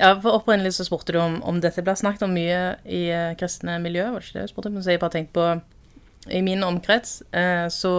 [0.00, 3.34] Ja, for Opprinnelig så spurte du om, om dette ble snakket om mye i eh,
[3.36, 4.06] kristne miljø.
[4.12, 4.78] var det ikke det du spurte om?
[4.80, 7.94] Så jeg bare tenkte på I min omkrets eh, så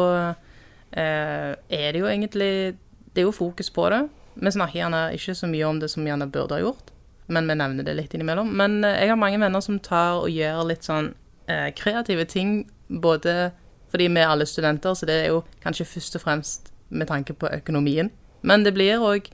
[0.92, 2.78] eh, er det jo egentlig
[3.14, 4.06] Det er jo fokus på det.
[4.34, 6.91] Vi snakker gjerne ikke så mye om det som vi gjerne burde ha gjort,
[7.32, 8.52] men vi nevner det litt innimellom.
[8.58, 11.14] Men eh, jeg har mange venner som tar og gjør litt sånn
[11.48, 13.52] eh, kreative ting, både
[13.92, 17.36] fordi vi er alle studenter, så det er jo kanskje først og fremst med tanke
[17.36, 18.12] på økonomien.
[18.48, 19.28] Men det blir òg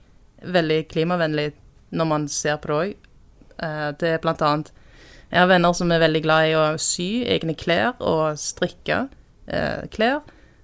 [0.46, 1.52] veldig klimavennlig
[1.98, 2.96] når man ser på det òg.
[3.98, 4.68] Det er blant annet
[5.32, 9.08] Jeg har venner som er veldig glad i å sy egne klær og strikke.
[9.48, 10.22] eh, klær.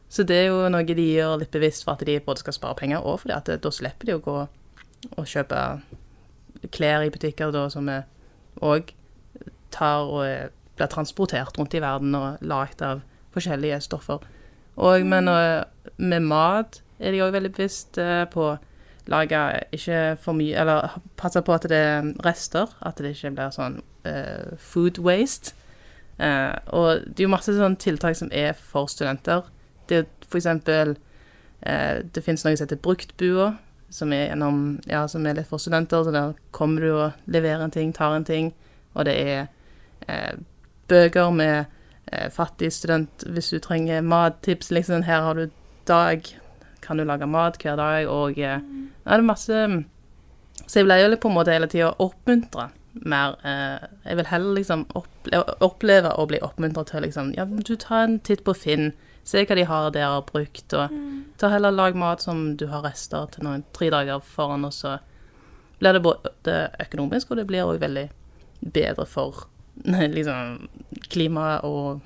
[0.10, 2.78] Så det er jo noe de gjør litt bevisst for at de både skal spare
[2.78, 4.36] penger, og fordi at da slipper de å gå
[5.17, 5.62] og kjøpe
[6.71, 7.89] klær i butikker da, som
[8.63, 8.93] òg
[9.73, 13.02] tar og blir transportert rundt i verden og lagd av
[13.34, 14.21] forskjellige stoffer.
[14.76, 15.63] Og, men øh,
[15.97, 18.56] med mat er de òg veldig bevisst øh, på
[19.08, 23.52] lage ikke for mye Eller passe på at det er rester, at det ikke blir
[23.52, 25.56] sånn uh, food waste.
[26.19, 29.49] Uh, og det er jo masse sånne tiltak som er for studenter.
[29.89, 30.95] Det er eksempel
[31.67, 33.49] eh, Det finnes noe som heter Bruktbua,
[33.93, 36.03] som er, gjennom, ja, som er litt for studenter.
[36.03, 38.51] Så der kommer du og leverer en ting, tar en ting.
[38.97, 39.45] Og det er
[40.08, 40.34] eh,
[40.89, 41.65] bøker med
[42.12, 44.71] eh, fattig student hvis du trenger mattips.
[44.73, 45.49] Liksom, her har du
[45.88, 46.25] dag,
[46.82, 48.60] kan du lage mat hver dag, og eh, ja,
[49.03, 49.65] det er masse
[50.67, 53.38] Så jeg ble jo på en måte hele tida oppmuntra mer.
[53.45, 58.06] Eh, jeg vil heller liksom oppleve, oppleve å bli oppmuntra til liksom Ja, du tar
[58.08, 58.93] en titt på Finn.
[59.23, 60.91] Se hva de har der og brukt, og
[61.39, 64.97] ta heller lag mat som du har rester til noen tre dager foran, og så
[65.79, 68.09] blir det både økonomisk, og det blir òg veldig
[68.73, 69.45] bedre for
[70.17, 70.67] liksom
[71.12, 72.01] klima og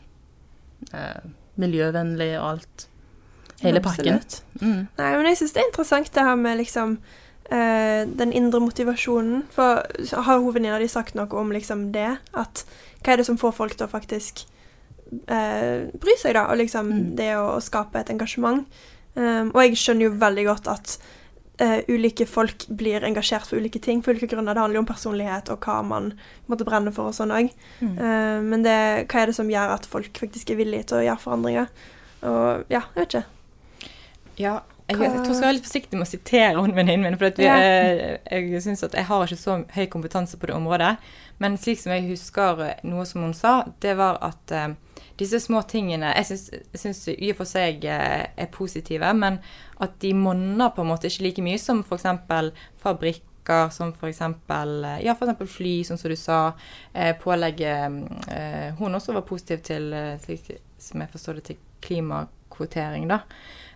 [0.94, 1.26] eh,
[1.58, 2.88] miljøvennlig og alt.
[3.62, 4.20] Hele pakken.
[4.62, 4.84] Mm.
[5.00, 7.00] Nei, men jeg syns det er interessant det her med liksom
[7.50, 9.48] eh, den indre motivasjonen.
[9.54, 9.82] For
[10.14, 12.20] har hovedvenninna di sagt noe om liksom det?
[12.38, 12.64] At
[13.02, 14.46] hva er det som får folk til å faktisk
[15.28, 16.48] eh, bry seg, da?
[16.52, 17.16] Og liksom Mm.
[17.16, 18.66] det å, å skape et engasjement.
[19.16, 20.98] Um, og jeg skjønner jo veldig godt at
[21.58, 24.04] Uh, ulike folk blir engasjert for ulike ting.
[24.06, 24.54] For ulike grunner.
[24.54, 26.12] Det handler jo om personlighet og hva man
[26.48, 27.48] måtte brenne for og sånn òg.
[27.82, 27.96] Mm.
[27.98, 28.76] Uh, men det,
[29.10, 31.68] hva er det som gjør at folk faktisk er villige til å gjøre forandringer?
[32.30, 33.24] Og ja, jeg vet ikke.
[34.38, 34.54] Ja,
[34.86, 37.18] jeg, jeg tror jeg skal være litt forsiktig med å sitere hun venninnen min.
[37.18, 37.58] For vi, Ja.
[37.58, 38.22] jeg,
[38.54, 40.94] jeg synes at jeg har ikke så høy kompetanse på det området.
[41.42, 44.76] Men slik som jeg husker noe som hun sa, det var at eh,
[45.18, 46.26] disse små tingene Jeg
[46.74, 49.40] syns- i og for seg eh, er positive, men
[49.82, 52.06] at de monner på en måte ikke like mye som f.eks.
[52.84, 54.20] fabrikker, som f.eks.
[54.20, 56.40] Ja, for eksempel fly, sånn som du sa.
[56.94, 57.74] Eh, pålegge
[58.34, 63.22] eh, Hun også var positiv til, eh, slik som jeg forstår det, til klimakvotering, da.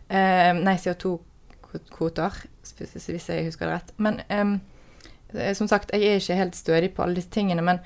[0.10, 2.41] Eh, nei, CO2-kvoter,
[2.77, 3.93] hvis jeg husker det rett.
[3.97, 7.63] Men eh, som sagt, jeg er ikke helt stødig på alle disse tingene.
[7.63, 7.80] Men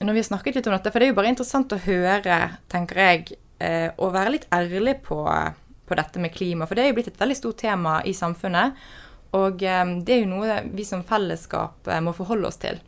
[0.00, 2.36] når vi har snakket litt om dette, for det er jo bare interessant å høre,
[2.72, 5.18] tenker jeg, eh, og være litt ærlig på,
[5.86, 6.66] på dette med klima.
[6.68, 8.78] For det er jo blitt et veldig stort tema i samfunnet.
[9.36, 12.80] Og em, det er jo noe vi som fellesskap eh, må forholde oss til.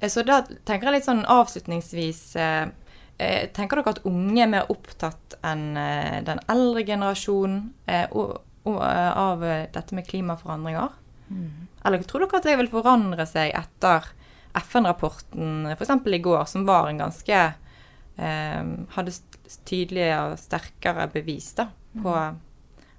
[0.00, 2.66] Eh, Så da tenker jeg litt sånn avslutningsvis eh,
[3.16, 8.42] eh, Tenker dere at unge er mer opptatt enn eh, den eldre generasjonen eh, og,
[8.66, 10.98] og, eh, av eh, dette med klimaforandringer?
[11.86, 14.10] Eller tror dere at det vil forandre seg etter
[14.58, 15.92] FN-rapporten f.eks.
[16.06, 17.38] i går, som var en ganske
[18.16, 19.14] eh, Hadde
[19.68, 21.68] tydelige og sterkere bevis da,
[22.02, 22.16] på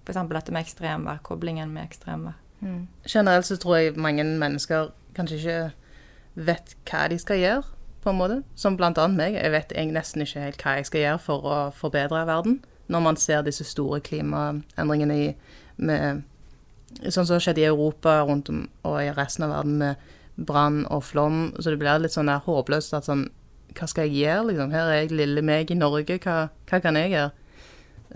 [0.06, 0.20] f.eks.
[0.34, 2.40] dette med ekstremvær, koblingen med ekstremvær?
[3.10, 7.64] Generelt så tror jeg mange mennesker kanskje ikke vet hva de skal gjøre,
[8.04, 8.42] på en måte.
[8.56, 9.38] Som blant annet meg.
[9.38, 12.60] Jeg vet jeg nesten ikke helt hva jeg skal gjøre for å forbedre verden.
[12.92, 15.34] Når man ser disse store klimaendringene i
[15.78, 16.24] med,
[17.10, 20.02] Sånn som skjedde i Europa rundt om, og i resten av verden med
[20.36, 21.54] brann og flom.
[21.60, 23.30] Så det blir litt sånn der håpløst at sånn
[23.74, 24.70] Hva skal jeg gjøre, liksom?
[24.70, 26.36] Her er jeg lille meg i Norge, hva,
[26.70, 27.32] hva kan jeg gjøre?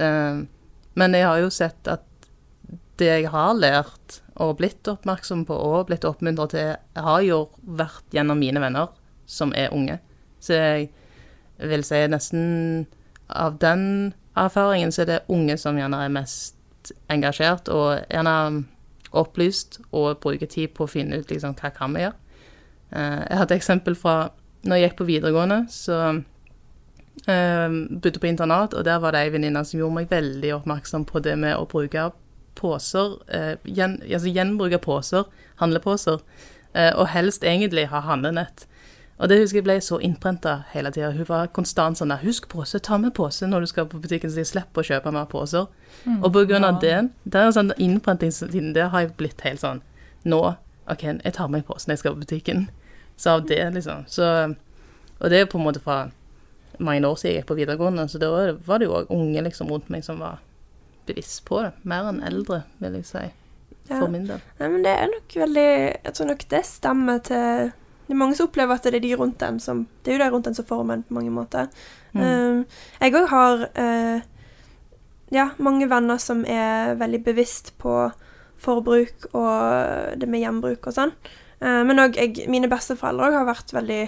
[0.05, 0.43] Eh,
[1.01, 2.05] men jeg har jo sett at
[3.01, 8.13] det jeg har lært og blitt oppmerksom på og blitt oppmuntra til, har jo vært
[8.13, 8.93] gjennom mine venner
[9.25, 9.97] som er unge.
[10.37, 10.91] Så jeg
[11.57, 12.85] vil si nesten
[13.33, 18.35] av den erfaringen så er det unge som gjerne er mest engasjert og gjerne
[19.11, 22.17] opplyst og bruker tid på å finne ut liksom hva kan vi gjøre.
[22.91, 24.31] Eh, Jeg hadde eksempel fra
[24.67, 25.97] når jeg gikk på videregående, så
[27.27, 27.69] eh,
[28.03, 31.21] bodde på internat, og der var det ei venninne som gjorde meg veldig oppmerksom på
[31.23, 32.09] det med å bruke
[32.57, 35.27] poser, eh, gjen, altså gjenbruke poser,
[35.61, 36.21] handleposer,
[36.77, 38.67] og helst egentlig ha handlenett.
[39.17, 41.09] Og det husker jeg ble så innprenta hele tida.
[41.11, 44.29] Hun var konstant sånn der 'Husk pose, ta med pose når du skal på butikken,
[44.29, 45.67] så jeg slipper å kjøpe mer poser'.
[46.23, 49.59] og på grunn av det, det er sånn innprenting siden det har jeg blitt helt
[49.59, 49.81] sånn
[50.25, 50.55] Nå,
[50.87, 52.69] OK, jeg tar med posen når jeg skal på butikken.
[53.17, 54.03] Så av det, liksom.
[54.07, 54.55] Så,
[55.19, 56.11] og det er på en måte fra
[56.79, 59.71] mange år siden jeg gikk på videregående, så da var det jo òg unge liksom
[59.71, 60.39] rundt meg som var
[61.07, 61.71] bevisst på det.
[61.83, 63.25] Mer enn eldre, vil jeg si.
[63.89, 64.07] Ja.
[64.07, 64.41] Min del.
[64.59, 65.69] Nei, men det er nok veldig
[66.03, 67.69] Jeg tror nok det stemmer til
[68.07, 70.23] Det er mange som opplever at det er de rundt den som Det er jo
[70.23, 71.67] de rundt den som former en på mange måter.
[72.15, 72.63] Um,
[73.01, 74.21] jeg òg har uh,
[75.35, 78.07] ja, mange venner som er veldig bevisst på
[78.57, 81.11] forbruk og det med gjenbruk og sånn.
[81.59, 82.17] Uh, men òg
[82.49, 84.03] mine besteforeldre har vært veldig,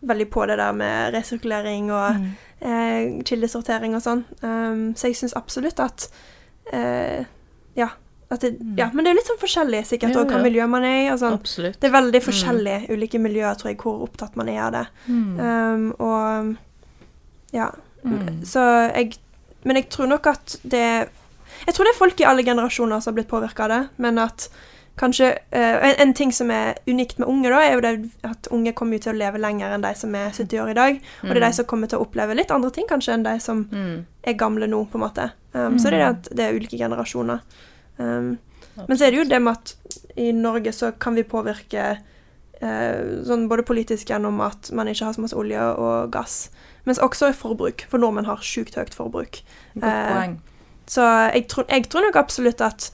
[0.00, 2.24] veldig på det der med resirkulering og
[2.60, 4.22] eh, kildesortering og sånn.
[4.44, 6.08] Um, så jeg syns absolutt at
[6.72, 7.26] eh,
[7.78, 7.92] Ja.
[8.30, 10.98] Det, ja, men det er jo litt sånn forskjellig sikkert Ja, hva miljø man er
[11.12, 11.18] i.
[11.18, 11.32] sånn.
[11.80, 14.84] Det er veldig forskjellig ulike miljøer, tror jeg, hvor opptatt man er av det.
[15.08, 16.56] Um, og
[17.52, 17.70] ja.
[18.46, 18.62] Så
[18.94, 19.16] jeg
[19.64, 21.08] Men jeg tror nok at det
[21.66, 24.18] Jeg tror det er folk i alle generasjoner som har blitt påvirka av det, men
[24.18, 24.48] at
[24.96, 28.48] kanskje uh, en, en ting som er unikt med unge, da, er jo det at
[28.52, 31.00] unge kommer til å leve lenger enn de som er 70 år i dag.
[31.22, 33.34] Og det er de som kommer til å oppleve litt andre ting kanskje enn de
[33.40, 33.66] som
[34.22, 35.30] er gamle nå, på en måte.
[35.52, 37.40] Um, Så det er det at det er ulike generasjoner.
[38.00, 38.38] Um,
[38.86, 41.84] men så er det jo det med at i Norge så kan vi påvirke
[42.60, 46.38] eh, sånn både politisk gjennom at man ikke har så masse olje og gass,
[46.88, 49.42] mens også i forbruk, for nordmenn har sjukt høyt forbruk.
[49.80, 50.36] Eh.
[50.90, 52.90] Så jeg tror, jeg tror nok absolutt at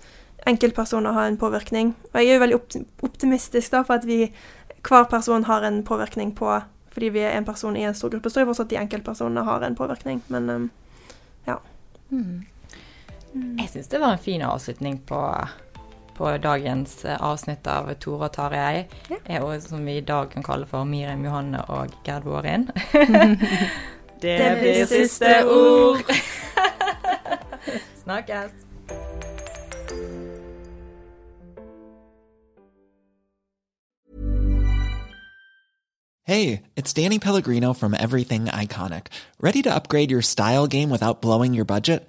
[0.47, 1.95] enkeltpersoner har en påvirkning.
[2.13, 2.59] Og jeg er jo veldig
[3.07, 4.27] optimistisk da, for at vi,
[4.87, 6.59] hver person har en påvirkning på
[6.97, 9.43] Fordi vi er en person i en stor gruppe, så tror jeg fortsatt de enkeltpersonene
[9.45, 10.23] har en påvirkning.
[10.33, 10.71] Men um,
[11.45, 11.59] ja.
[13.35, 15.21] Jeg syns det var en fin avslutning på,
[16.17, 18.87] på dagens eh, avsnitt av Tore og Tarjei.
[19.27, 22.69] Er jo Som vi i dag kan kalle for Miriam Johanne og Gerd Vårin.
[24.23, 26.05] det, blir siste ord.
[28.05, 28.67] Snakkes.
[36.29, 39.07] Hey, it's Danny Pellegrino from Everything Iconic.
[39.41, 42.09] Ready to upgrade your style game without blowing your budget?